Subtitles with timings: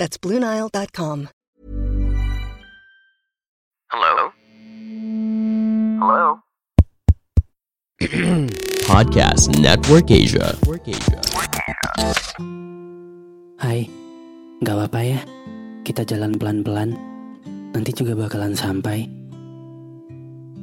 [0.00, 1.28] That's BlueNile.com.
[3.92, 4.32] Hello?
[6.00, 6.40] Hello?
[8.88, 10.56] Podcast Network Asia.
[13.60, 13.84] Hai,
[14.64, 15.20] gak apa-apa ya.
[15.84, 16.96] Kita jalan pelan-pelan.
[17.76, 19.04] Nanti juga bakalan sampai.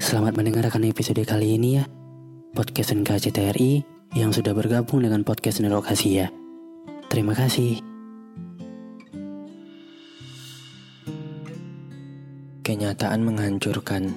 [0.01, 1.85] Selamat mendengarkan episode kali ini ya.
[2.57, 3.85] Podcast NKCTRI
[4.17, 6.33] yang sudah bergabung dengan podcast Network Asia.
[7.13, 7.86] Terima kasih.
[12.67, 14.11] Kenyataan menghancurkan,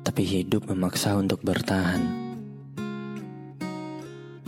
[0.00, 2.00] tapi hidup memaksa untuk bertahan.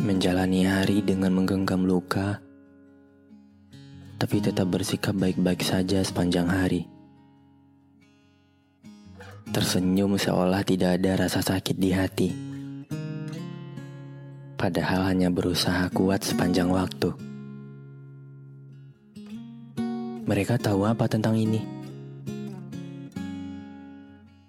[0.00, 2.40] Menjalani hari dengan menggenggam luka,
[4.16, 6.88] tapi tetap bersikap baik-baik saja sepanjang hari.
[9.52, 12.32] Tersenyum seolah tidak ada rasa sakit di hati,
[14.56, 17.12] padahal hanya berusaha kuat sepanjang waktu.
[20.24, 21.73] Mereka tahu apa tentang ini?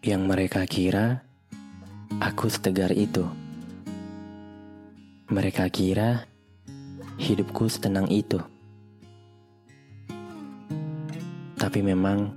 [0.06, 1.26] Yang mereka kira
[2.22, 3.26] aku setegar itu.
[5.34, 6.30] Mereka kira
[7.18, 8.38] hidupku setenang itu.
[11.58, 12.30] Tapi memang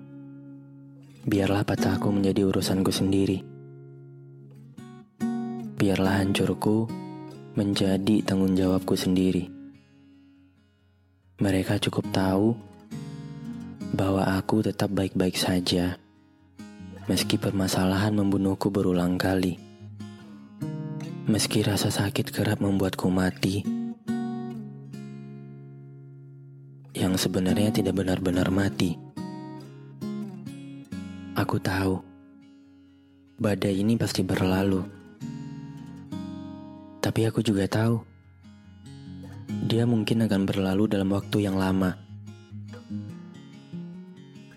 [1.29, 3.45] biarlah patahku menjadi urusanku sendiri.
[5.77, 6.89] Biarlah hancurku
[7.53, 9.45] menjadi tanggung jawabku sendiri.
[11.37, 12.57] Mereka cukup tahu
[13.93, 16.08] bahwa aku tetap baik-baik saja
[17.09, 19.57] meski permasalahan membunuhku berulang kali.
[21.25, 23.65] Meski rasa sakit kerap membuatku mati,
[26.93, 28.97] yang sebenarnya tidak benar-benar mati.
[31.33, 31.97] Aku tahu,
[33.41, 34.85] badai ini pasti berlalu.
[37.01, 38.05] Tapi aku juga tahu,
[39.65, 41.97] dia mungkin akan berlalu dalam waktu yang lama.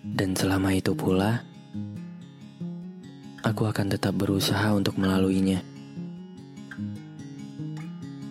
[0.04, 1.51] Dan selama itu pula,
[3.42, 5.60] aku akan tetap berusaha untuk melaluinya.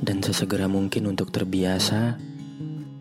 [0.02, 2.18] Dan sesegera mungkin untuk terbiasa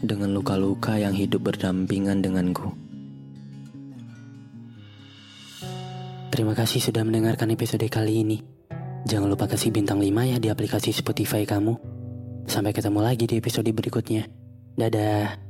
[0.02, 2.74] dengan luka-luka yang hidup berdampingan denganku.
[6.30, 8.38] Terima kasih sudah mendengarkan episode kali ini.
[9.08, 11.74] Jangan lupa kasih bintang 5 ya di aplikasi Spotify kamu.
[12.46, 14.28] Sampai ketemu lagi di episode berikutnya.
[14.76, 15.49] Dadah.